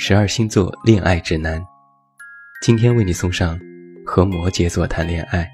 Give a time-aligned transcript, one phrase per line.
[0.00, 1.60] 十二星座恋爱指南，
[2.62, 3.58] 今天为你送上
[4.06, 5.50] 和摩羯座谈恋爱。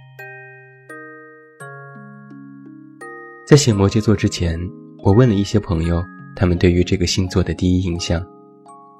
[3.46, 4.60] 在写摩羯座之前，
[5.02, 6.04] 我问了一些朋友，
[6.36, 8.22] 他们对于这个星座的第一印象，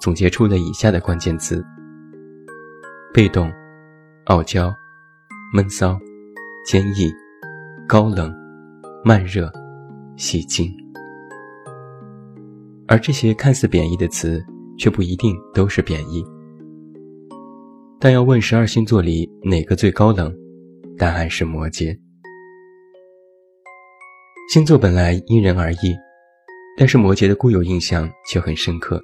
[0.00, 1.62] 总结出了以下的关键词：
[3.12, 3.52] 被动、
[4.24, 4.74] 傲娇、
[5.52, 5.98] 闷骚、
[6.64, 7.12] 坚毅、
[7.86, 8.34] 高冷、
[9.04, 9.52] 慢热、
[10.16, 10.74] 喜静。
[12.88, 14.42] 而这些看似贬义的词。
[14.78, 16.24] 却不一定都是贬义，
[18.00, 20.34] 但要问十二星座里哪个最高冷，
[20.98, 21.96] 答案是摩羯。
[24.52, 25.96] 星座本来因人而异，
[26.76, 29.00] 但是摩羯的固有印象却很深刻。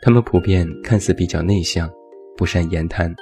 [0.00, 1.90] 他们普遍看似比较内向，
[2.36, 3.14] 不善言谈，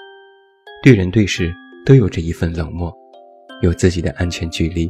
[0.83, 1.53] 对人对事
[1.84, 2.92] 都有着一份冷漠，
[3.62, 4.89] 有自己的安全距离，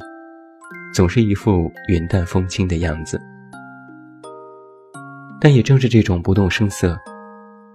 [0.92, 3.20] 总是一副云淡风轻的样子。
[5.46, 6.98] 但也正是这种不动声色，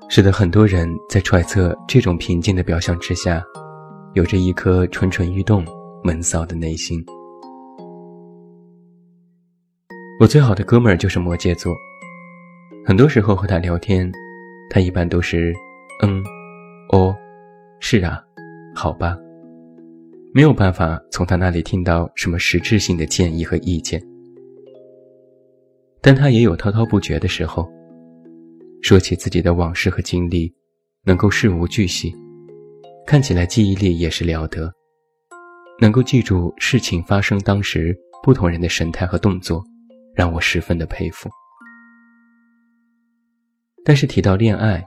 [0.09, 3.41] 使得很多人在揣测这种平静的表象之下，
[4.13, 5.65] 有着一颗蠢蠢欲动、
[6.03, 7.01] 闷骚的内心。
[10.19, 11.73] 我最好的哥们儿就是摩羯座，
[12.85, 14.11] 很多时候和他聊天，
[14.69, 15.53] 他一般都是
[16.03, 16.21] “嗯，
[16.89, 17.15] 哦，
[17.79, 18.21] 是啊，
[18.75, 19.15] 好吧”，
[20.35, 24.10] 没有办法从他那里听到什么实质性的建议和意见。
[26.01, 27.69] 但他也有滔滔不绝的时候，
[28.81, 30.51] 说起自己的往事和经历，
[31.05, 32.11] 能够事无巨细，
[33.05, 34.73] 看起来记忆力也是了得，
[35.79, 39.63] 能够记住事情发生当时不同人的神态和动作，
[40.15, 41.29] 让我十分的佩服。
[43.85, 44.83] 但是提到恋爱，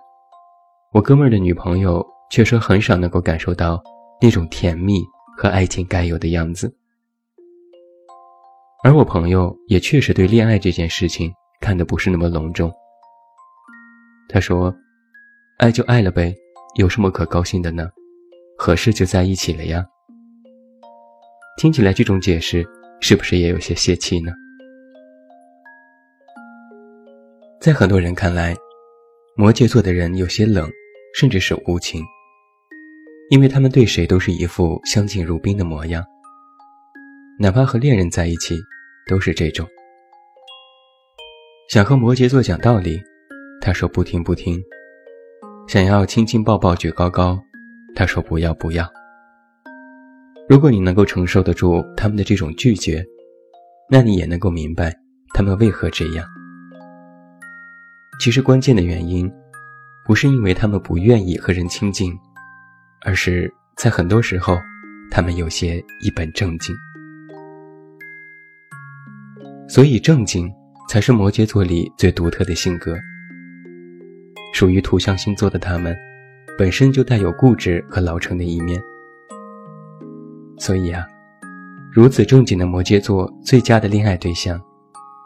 [0.93, 3.81] 我哥们儿的女朋友却说很少能够感受到
[4.21, 5.01] 那种甜蜜
[5.37, 6.77] 和爱情该有的样子。
[8.84, 12.71] 而我朋友也确实对恋爱这件事情看得不是那么隆重。
[14.28, 14.77] 他说
[15.56, 16.34] ：“爱就爱了呗，
[16.77, 17.89] 有什么可高兴的呢？
[18.59, 19.83] 合适就在一起了呀。”
[21.56, 22.62] 听起来这种解释
[23.00, 24.31] 是不是也有些泄气呢？
[27.62, 28.55] 在很多人看来，
[29.34, 30.71] 摩羯座的人有些冷，
[31.19, 32.03] 甚至是无情，
[33.31, 36.05] 因为他们对谁都是一副相敬如宾的模样，
[37.41, 38.55] 哪怕和恋人在一起。
[39.06, 39.69] 都是这种，
[41.69, 43.03] 想和摩羯座讲道理，
[43.60, 44.59] 他说不听不听；
[45.69, 47.38] 想要亲亲抱抱举高高，
[47.94, 48.91] 他说不要不要。
[50.48, 53.04] 如果你能够承受得住他们的这种拒绝，
[53.91, 54.94] 那你也能够明白
[55.34, 56.26] 他们为何这样。
[58.19, 59.31] 其实关键的原因，
[60.06, 62.10] 不是因为他们不愿意和人亲近，
[63.04, 64.59] 而是在很多时候，
[65.10, 66.75] 他们有些一本正经。
[69.75, 70.49] 所以，正经
[70.89, 72.97] 才是摩羯座里最独特的性格。
[74.53, 75.97] 属于土象星座的他们，
[76.57, 78.81] 本身就带有固执和老成的一面。
[80.59, 81.05] 所以啊，
[81.93, 84.63] 如此正经的摩羯座，最佳的恋爱对象，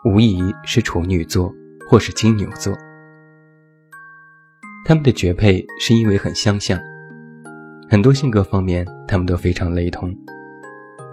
[0.06, 1.52] 无疑是处女座
[1.86, 2.74] 或是金牛座。
[4.86, 6.80] 他们的绝配是因为很相像，
[7.90, 10.10] 很多性格方面他们都非常雷同，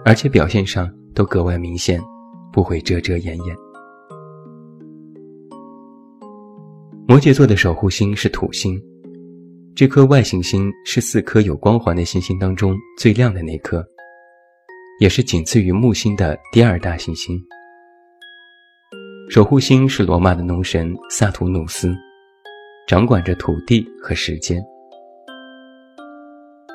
[0.06, 2.00] 而且表现上都格外明显。
[2.56, 3.54] 不会遮遮掩掩。
[7.06, 8.82] 摩羯座的守护星是土星，
[9.74, 13.86] 这颗外行星是四颗有光环的行星当中最亮的那颗，
[15.00, 17.38] 也是仅次于木星的第二大行星。
[19.28, 21.94] 守护星是罗马的农神萨图努斯，
[22.88, 24.64] 掌管着土地和时间。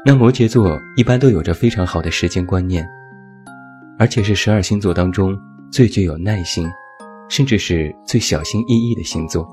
[0.05, 2.87] 那摩羯座一般都有着非常好的时间观念，
[3.97, 5.35] 而且是十二星座当中。
[5.71, 6.67] 最具有耐心，
[7.29, 9.47] 甚至是最小心翼翼的星座。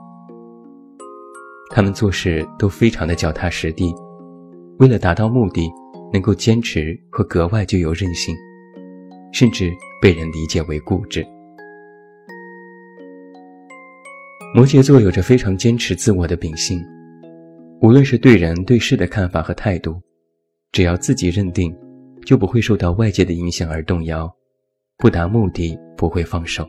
[1.71, 3.95] 他们做事都非常的脚踏实地，
[4.79, 5.71] 为了达到目的，
[6.13, 8.35] 能够坚持和格外具有韧性，
[9.33, 9.71] 甚至
[10.03, 11.25] 被人理解为固执。
[14.53, 16.85] 摩羯座有着非常坚持自我的秉性，
[17.81, 20.01] 无论是对人对事的看法和态度，
[20.73, 21.73] 只要自己认定，
[22.27, 24.29] 就不会受到外界的影响而动摇。
[24.97, 26.65] 不达目的不会放手。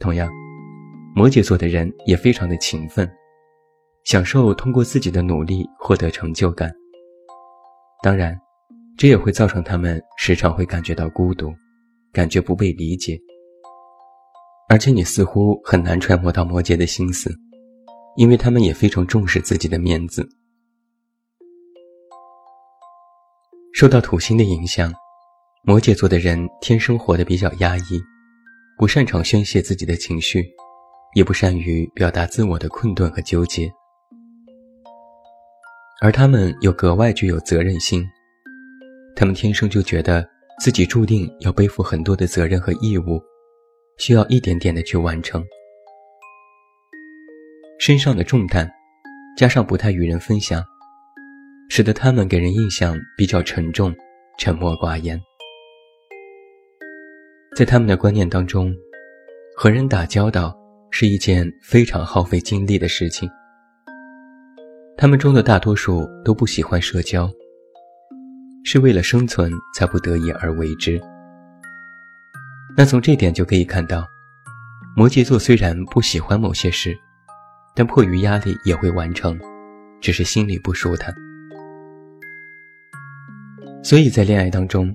[0.00, 0.28] 同样，
[1.14, 3.08] 摩羯座的人也非常的勤奋，
[4.04, 6.74] 享受通过自己的努力获得成就感。
[8.02, 8.36] 当然，
[8.96, 11.54] 这也会造成他们时常会感觉到孤独，
[12.12, 13.16] 感觉不被理解。
[14.68, 17.30] 而且你似乎很难揣摩到摩羯的心思，
[18.16, 20.28] 因为他们也非常重视自己的面子。
[23.72, 24.92] 受到土星的影响，
[25.68, 28.02] 摩羯座的人天生活得比较压抑，
[28.78, 30.42] 不擅长宣泄自己的情绪，
[31.14, 33.70] 也不善于表达自我的困顿和纠结。
[36.00, 38.02] 而他们又格外具有责任心，
[39.14, 40.26] 他们天生就觉得
[40.58, 43.20] 自己注定要背负很多的责任和义务，
[43.98, 45.44] 需要一点点的去完成。
[47.78, 48.66] 身上的重担，
[49.36, 50.64] 加上不太与人分享。
[51.68, 53.94] 使得他们给人印象比较沉重、
[54.38, 55.20] 沉默寡言。
[57.58, 58.72] 在他们的观念当中，
[59.56, 60.56] 和人打交道
[60.92, 63.28] 是一件非常耗费精力的事情。
[64.96, 67.28] 他们中的大多数都不喜欢社交，
[68.62, 71.02] 是为了生存才不得已而为之。
[72.76, 74.06] 那从这点就可以看到，
[74.96, 76.96] 摩羯座虽然不喜欢某些事，
[77.74, 79.36] 但迫于压力也会完成，
[80.00, 81.12] 只是心里不舒坦。
[83.82, 84.94] 所以在恋爱当中，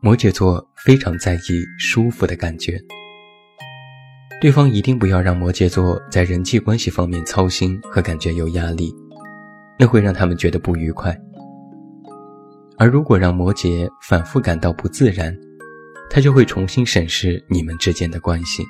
[0.00, 2.80] 摩羯座非常在意舒服的感觉。
[4.40, 8.90] 对方一定不要让摩羯座在人际关系方面操心和感觉有压力，
[9.78, 11.14] 那会让他们觉得不愉快。
[12.78, 15.36] 而如果让摩羯反复感到不自然，
[16.08, 18.64] 他就会重新审视你们之间的关系。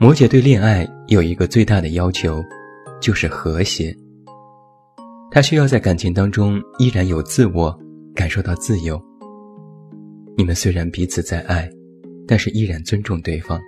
[0.00, 2.42] 摩羯对恋爱有一个最大的要求，
[3.00, 3.94] 就是和谐。
[5.30, 7.78] 他需要在感情当中依然有自我，
[8.18, 9.00] 感受到自由。
[10.36, 11.70] 你们虽然彼此在爱，
[12.26, 13.60] 但是依然尊重对方。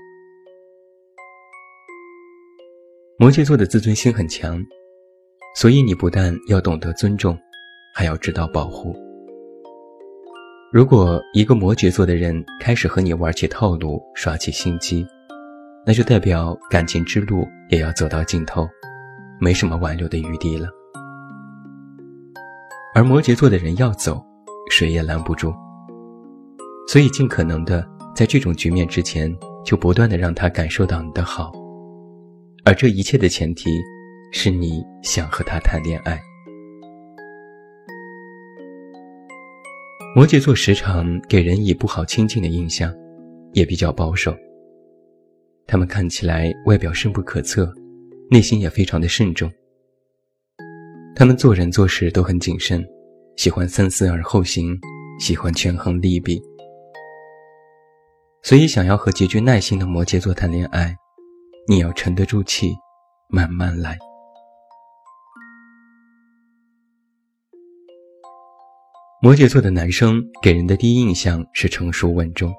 [3.17, 4.61] 摩羯座的自尊心很强，
[5.55, 7.39] 所以你不但要懂得尊重，
[7.95, 8.93] 还要知道保护。
[10.73, 15.07] 如果一个摩羯座的人开始和你玩起套路，耍起心机，
[15.87, 18.69] 那就代表感情之路也要走到尽头，
[19.39, 20.69] 没什么挽留的余地了。
[22.97, 24.21] 而摩羯座的人要走，
[24.71, 25.53] 谁也拦不住。
[26.89, 29.31] 所以尽可能的在这种局面之前，
[29.65, 31.53] 就不断的让他感受到你的好。
[32.65, 33.71] 而这一切的前提，
[34.33, 36.21] 是你想和他谈恋爱。
[40.15, 42.93] 摩羯座时常给人以不好亲近的印象，
[43.53, 44.35] 也比较保守。
[45.67, 47.73] 他们看起来外表深不可测，
[48.29, 49.49] 内心也非常的慎重。
[51.15, 52.85] 他们做人做事都很谨慎，
[53.37, 54.79] 喜欢三思而后行，
[55.19, 56.41] 喜欢权衡利弊。
[58.43, 60.97] 所以，想要和极具耐心的摩羯座谈恋爱，
[61.69, 62.75] 你要沉得住气，
[63.29, 63.99] 慢慢来。
[69.23, 72.51] 摩羯座的男生给人的第一印象是成熟稳重，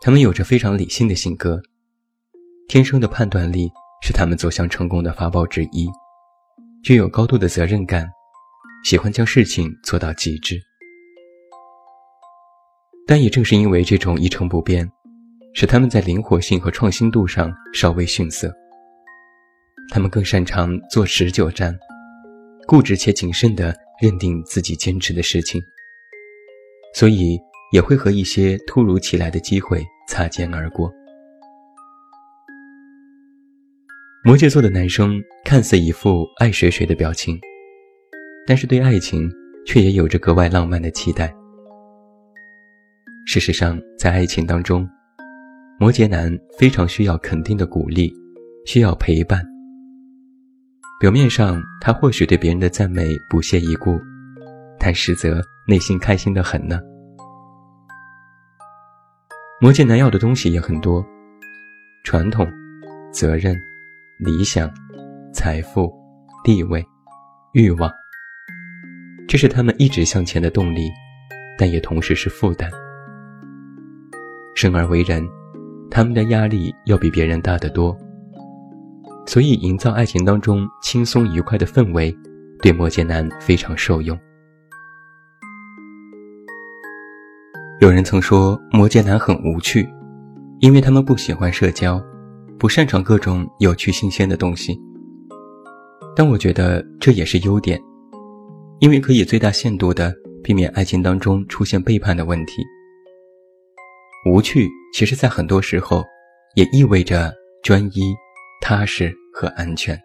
[0.00, 1.62] 他们有着非常理性的性格，
[2.68, 3.70] 天生的判断力
[4.02, 5.88] 是他们走向成功的法宝之一。
[6.82, 8.10] 具有高度的责任感，
[8.84, 10.60] 喜欢将事情做到极致。
[13.06, 14.86] 但也正是因为这种一成不变，
[15.54, 18.54] 使他们在灵活性和创新度上稍微逊色。
[19.90, 21.74] 他们更擅长做持久战，
[22.66, 25.62] 固执且谨慎地认定自己坚持的事情，
[26.94, 27.38] 所以
[27.72, 30.92] 也会和一些突如其来的机会擦肩而过。
[34.22, 37.38] 摩羯座的男生看似一副爱谁谁的表情，
[38.46, 39.30] 但是对爱情
[39.66, 41.34] 却也有着格外浪漫的期待。
[43.26, 44.88] 事实上，在爱情当中，
[45.78, 48.12] 摩羯男非常需要肯定的鼓励，
[48.66, 49.44] 需要陪伴。
[51.00, 53.98] 表面上他或许对别人的赞美不屑一顾，
[54.78, 56.80] 但实则内心开心的很呢。
[59.60, 61.04] 摩羯男要的东西也很多：
[62.04, 62.46] 传统、
[63.12, 63.56] 责任。
[64.20, 64.72] 理想、
[65.34, 65.92] 财富、
[66.44, 66.82] 地位、
[67.52, 67.90] 欲望，
[69.26, 70.90] 这是他们一直向前的动力，
[71.58, 72.70] 但也同时是负担。
[74.54, 75.26] 生而为人，
[75.90, 77.96] 他们的压力要比别人大得多，
[79.26, 82.16] 所以营造爱情当中轻松愉快的氛围，
[82.62, 84.18] 对摩羯男非常受用。
[87.80, 89.88] 有人曾说摩羯男很无趣，
[90.60, 92.02] 因为他们不喜欢社交。
[92.56, 94.80] 不擅长各种有趣新鲜的东西，
[96.14, 97.78] 但我觉得这也是优点，
[98.80, 102.62] 因为可以最大限度的避免爱情当中出现背叛的问题。
[104.30, 106.04] 无趣其实在很多时候
[106.54, 108.14] 也意味着专一、
[108.60, 109.98] 踏实和安全。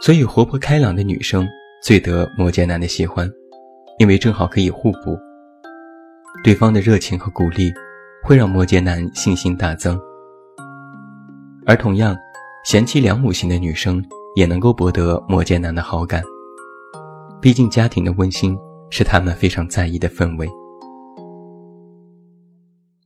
[0.00, 1.46] 所以，活泼开朗的女生
[1.82, 3.28] 最得摩羯男的喜欢，
[3.98, 5.18] 因为正好可以互补。
[6.44, 7.72] 对方的热情和鼓励，
[8.22, 10.00] 会让摩羯男信心大增。
[11.66, 12.16] 而同样，
[12.64, 14.02] 贤妻良母型的女生
[14.38, 16.22] 也能够博得摩羯男的好感。
[17.42, 18.56] 毕竟，家庭的温馨
[18.88, 20.48] 是他们非常在意的氛围。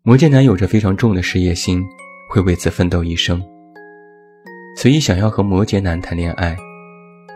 [0.03, 1.83] 摩羯男有着非常重的事业心，
[2.29, 3.43] 会为此奋斗一生。
[4.77, 6.55] 所以，想要和摩羯男谈恋爱。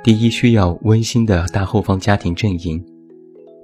[0.04, 2.78] 第一，需要温馨的大后方家庭阵营；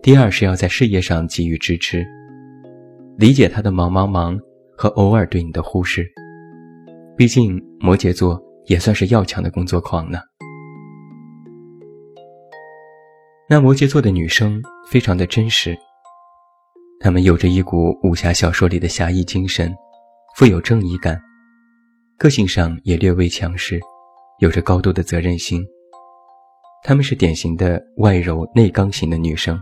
[0.02, 2.02] 第二，是要在事业上给予支持，
[3.18, 4.40] 理解他的忙忙忙
[4.78, 6.10] 和偶尔对你的忽视。
[7.18, 10.18] 毕竟摩羯座也算是要强的工作狂呢。
[13.48, 15.76] 那摩羯座的女生非常的真实，
[17.00, 19.74] 她们有着一股武侠小说里的侠义精神，
[20.36, 21.20] 富有正义感，
[22.16, 23.78] 个性上也略微强势，
[24.38, 25.62] 有着高度的责任心。
[26.82, 29.60] 她们是典型的外柔内刚型的女生。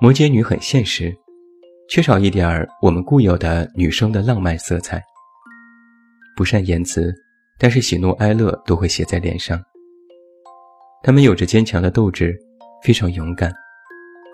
[0.00, 1.12] 摩羯女很现实，
[1.88, 5.02] 缺少一点儿我们固有的女生的浪漫色彩。
[6.40, 7.14] 不善言辞，
[7.58, 9.62] 但是喜怒哀乐都会写在脸上。
[11.02, 12.34] 他们有着坚强的斗志，
[12.82, 13.52] 非常勇敢，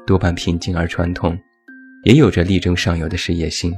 [0.06, 1.36] 多半平静而传统，
[2.04, 3.74] 也有着力争上游的事业心。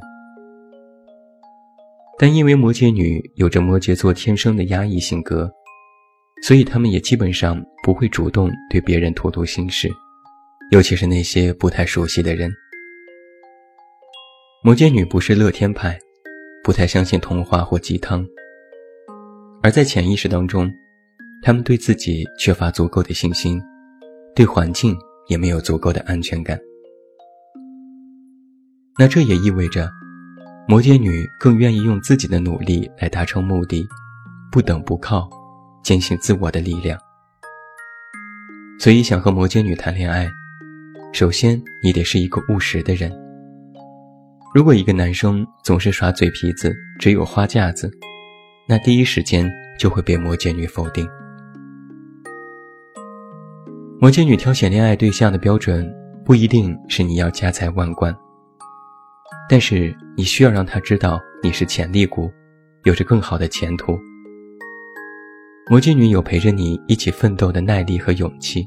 [2.18, 5.50] 但因为摩羯女有着摩羯座天生的压抑性格。
[6.42, 9.88] 所以他们也基本上不会主动对别人吐露心事，
[10.70, 12.52] 尤其是那些不太熟悉的人。
[14.62, 15.99] 摩羯女不是乐天派，
[16.64, 18.26] 不太相信童话或鸡汤，
[19.62, 20.70] 而在潜意识当中，
[21.42, 23.62] 他们对自己缺乏足够的信心，
[24.34, 24.96] 对环境
[25.28, 26.58] 也没有足够的安全感。
[28.98, 29.90] 那这也意味着，
[30.66, 33.86] 摩羯女更愿意用自己的努力来达成目的，
[34.52, 35.28] 不等不靠。
[35.80, 36.98] 坚信自我的力量，
[38.78, 40.28] 所以想和摩羯女谈恋爱，
[41.14, 43.27] 首先你得是一个务实的人。
[44.54, 47.90] 如果一个男生总是耍嘴皮子，只有花架子，
[48.66, 51.06] 那第一时间就会被摩羯女否定。
[54.00, 55.86] 摩羯女挑选恋爱对象的标准
[56.24, 58.16] 不一定是你要家财万贯，
[59.50, 62.32] 但是你需要让他知道你是潜力股，
[62.84, 63.98] 有着更好的前途。
[65.70, 68.66] 摩羯女有陪着你一起奋斗的耐力和勇气，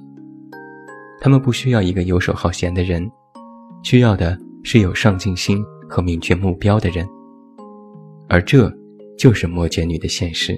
[1.19, 3.09] 他们不需要一个游手好闲的人，
[3.81, 7.07] 需要的是有上进心和明确目标的人，
[8.29, 8.71] 而这
[9.17, 10.55] 就是摩羯女的现实。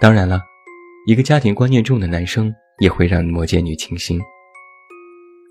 [0.00, 0.40] 当然了，
[1.06, 4.20] 一个家庭观念重的男生也会让摩羯女倾心。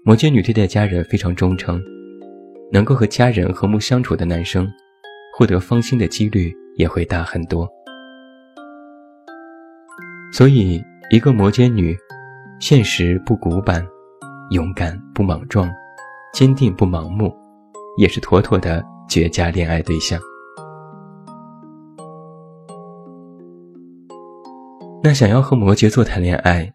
[0.05, 1.81] 摩羯女对待家人非常忠诚，
[2.71, 4.67] 能够和家人和睦相处的男生，
[5.37, 7.67] 获得芳心的几率也会大很多。
[10.31, 11.95] 所以，一个摩羯女，
[12.59, 13.85] 现实不古板，
[14.53, 15.67] 勇敢不莽撞，
[16.31, 17.35] 坚定不盲目，
[17.97, 20.19] 也是妥妥的绝佳恋爱对象。
[25.03, 26.71] 那想要和摩羯座谈恋爱，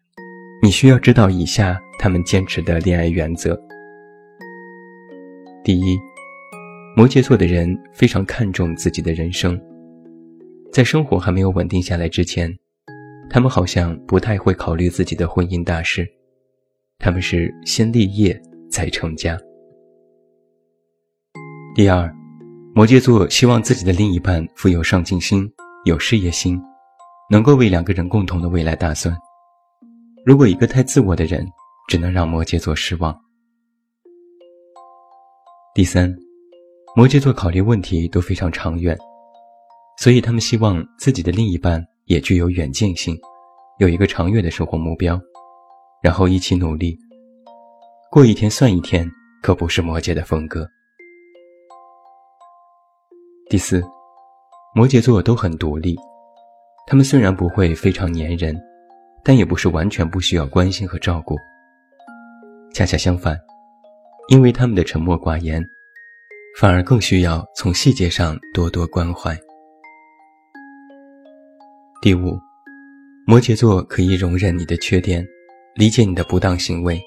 [0.61, 3.57] 你需要知道以下他们坚持的恋爱原则：
[5.63, 5.97] 第一，
[6.97, 9.57] 摩羯座的人非常看重自己的人生，
[10.73, 12.53] 在生活还没有稳定下来之前。
[13.31, 16.05] 他们好像不太会考虑自己的婚姻大事，
[16.99, 18.41] 他们是先立业
[18.71, 19.39] 再成家。
[21.75, 22.13] 第二，
[22.75, 25.49] 摩羯座希望自己的另一半富有上进心、
[25.85, 26.61] 有事业心，
[27.31, 29.17] 能够为两个人共同的未来打算。
[30.27, 31.47] 如果一个太自我的人，
[31.89, 33.17] 只能让摩羯座失望。
[35.75, 36.13] 第三，
[36.97, 38.99] 摩羯座考虑问题都非常长远，
[39.99, 41.85] 所以他们希望自己的另一半。
[42.09, 43.15] 也具有远见性，
[43.81, 45.21] 有一个长远的生活目标，
[46.01, 46.97] 然后一起努力，
[48.11, 49.11] 过一天算一天，
[49.43, 50.69] 可不是摩羯的风格。
[53.51, 53.83] 第四，
[54.75, 55.97] 摩羯座都很独立，
[56.87, 58.57] 他们虽然不会非常粘人，
[59.25, 61.37] 但也不是完全不需要关心和照顾。
[62.73, 63.37] 恰恰相反，
[64.29, 65.65] 因为他们的沉默寡言，
[66.59, 69.37] 反而更需要从细节上多多关怀。
[72.01, 72.39] 第五，
[73.27, 75.27] 摩羯座可以容忍你的缺点，
[75.79, 77.01] 理解你的不当行为，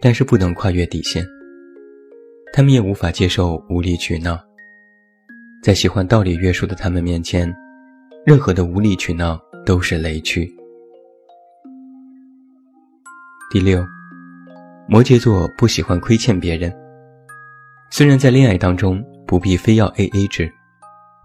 [0.00, 1.26] 但是不能跨越底线。
[2.52, 4.38] 他们也无法接受无理取闹，
[5.64, 7.52] 在喜欢道理约束的他们面前，
[8.24, 9.36] 任何的无理取闹
[9.66, 10.48] 都是雷区。
[13.50, 13.84] 第六，
[14.86, 16.72] 摩羯座不喜欢亏欠别人，
[17.90, 20.48] 虽然在恋爱当中不必非要 A A 制，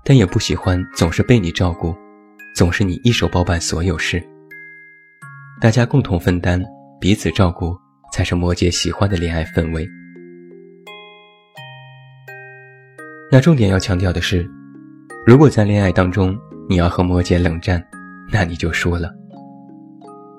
[0.03, 1.95] 但也不喜欢总是被你照顾，
[2.55, 4.27] 总是你一手包办所有事。
[5.59, 6.63] 大家共同分担，
[6.99, 7.75] 彼此照顾，
[8.13, 9.89] 才是摩羯喜欢的恋爱氛围。
[13.31, 14.47] 那重点要强调的是，
[15.25, 16.37] 如果在恋爱当中
[16.69, 17.83] 你要和摩羯冷战，
[18.31, 19.11] 那你就输了。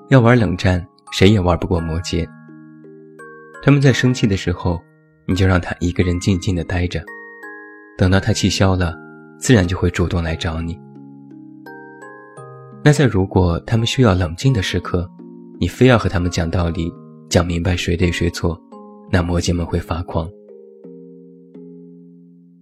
[0.09, 2.25] 要玩冷战，谁也玩不过摩羯。
[3.61, 4.79] 他们在生气的时候，
[5.27, 7.03] 你就让他一个人静静的待着，
[7.97, 8.95] 等到他气消了，
[9.37, 10.79] 自然就会主动来找你。
[12.83, 15.09] 那在如果他们需要冷静的时刻，
[15.59, 16.91] 你非要和他们讲道理，
[17.29, 18.59] 讲明白谁对谁错，
[19.11, 20.29] 那摩羯们会发狂。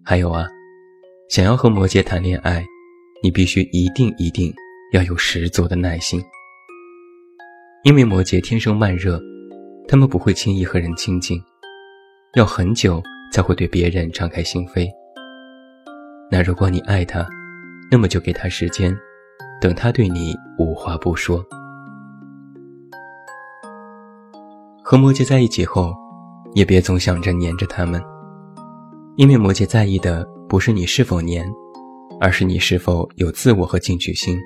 [0.03, 0.47] 还有啊，
[1.29, 2.65] 想要和摩羯谈恋爱，
[3.21, 4.51] 你必须一定一定
[4.91, 6.19] 要有十足的耐心。
[7.83, 9.21] 因为摩羯天生慢热，
[9.88, 11.39] 他们不会轻易和人亲近，
[12.36, 14.88] 要很久才会对别人敞开心扉。
[16.31, 17.25] 那如果你爱他，
[17.91, 18.93] 那么就给他时间，
[19.61, 21.43] 等他对你无话不说。
[24.83, 25.93] 和摩羯在一起后，
[26.53, 28.01] 也别总想着黏着他们。
[29.17, 31.45] 因为摩羯在意的不是你是否黏，
[32.21, 34.37] 而是你是否有自我和进取心。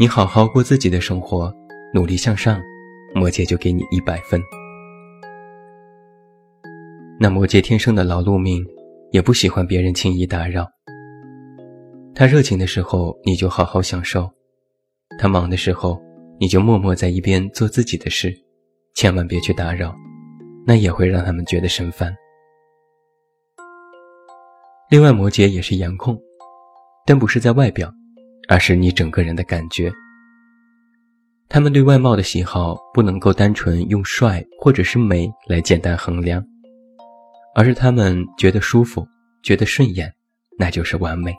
[0.00, 1.52] 你好好过自己的生活，
[1.94, 2.60] 努力向上，
[3.14, 4.40] 摩羯就给你一百分。
[7.20, 8.64] 那摩羯天生的劳碌命，
[9.12, 10.66] 也不喜欢别人轻易打扰。
[12.14, 14.30] 他热情的时候，你就好好享受；
[15.18, 16.00] 他忙的时候，
[16.38, 18.32] 你就默默在一边做自己的事，
[18.94, 19.94] 千万别去打扰，
[20.66, 22.14] 那也会让他们觉得生烦。
[24.90, 26.20] 另外，摩羯也是颜控，
[27.06, 27.90] 但不是在外表，
[28.46, 29.90] 而是你整个人的感觉。
[31.48, 36.44] 他们对外貌的喜好不能够单纯用帅或者是美来简单衡量，
[37.54, 39.06] 而是他们觉得舒服、
[39.42, 40.12] 觉得顺眼，
[40.58, 41.34] 那就是完美。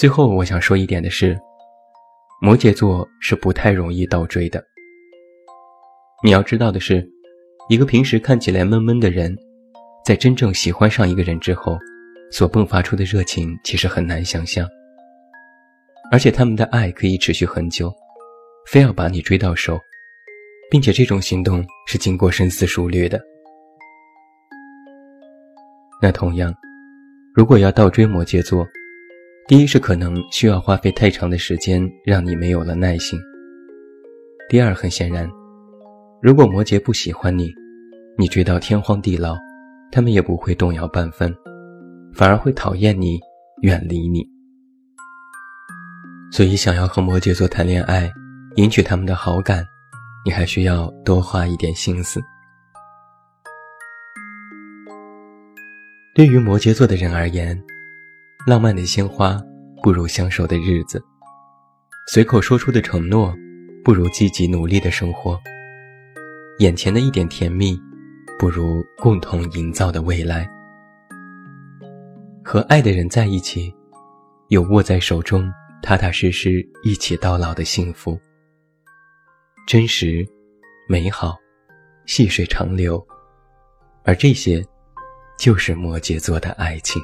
[0.00, 1.38] 最后，我想说一点的是，
[2.40, 4.64] 摩羯座是不太容易倒追的。
[6.24, 7.06] 你要知道的是，
[7.68, 9.36] 一个平时看起来闷闷的人。
[10.02, 11.76] 在真正喜欢上一个人之后，
[12.32, 14.66] 所迸发出的热情其实很难想象。
[16.10, 17.92] 而且他们的爱可以持续很久，
[18.66, 19.78] 非要把你追到手，
[20.70, 23.20] 并且这种行动是经过深思熟虑的。
[26.00, 26.54] 那同样，
[27.34, 28.66] 如果要倒追摩羯座，
[29.48, 33.18] 第一是可能需要花费太长的时间，让你没有了耐心；
[34.48, 35.28] 第二，很显然，
[36.22, 37.52] 如果摩羯不喜欢你，
[38.16, 39.36] 你追到天荒地老。
[39.92, 41.34] 他们也不会动摇半分，
[42.14, 43.18] 反而会讨厌你，
[43.62, 44.24] 远离你。
[46.30, 48.08] 所以，想要和摩羯座谈恋爱，
[48.54, 49.66] 赢取他们的好感，
[50.24, 52.20] 你还需要多花一点心思。
[56.14, 57.60] 对于摩羯座的人而言，
[58.46, 59.40] 浪漫的鲜花
[59.82, 61.02] 不如相守的日子，
[62.08, 63.34] 随口说出的承诺
[63.84, 65.40] 不如积极努力的生活，
[66.58, 67.80] 眼前的一点甜蜜。
[68.38, 70.48] 不如共同营造的未来。
[72.42, 73.70] 和爱的人在一起，
[74.48, 78.18] 有握在手中、踏踏实实一起到老的幸福。
[79.66, 80.26] 真实、
[80.88, 81.36] 美好、
[82.06, 83.06] 细水长流，
[84.04, 84.64] 而这些，
[85.38, 87.02] 就是摩羯座的爱情。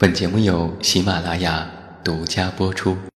[0.00, 1.68] 本节目由喜马拉雅
[2.04, 2.98] 独家播出。